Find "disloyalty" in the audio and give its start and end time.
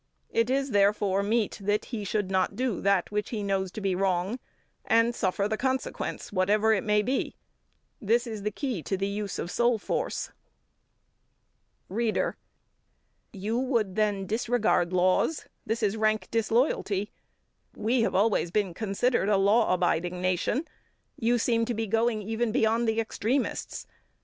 16.31-17.11